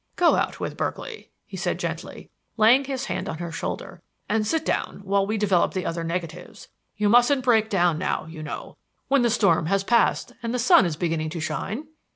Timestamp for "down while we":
4.65-5.37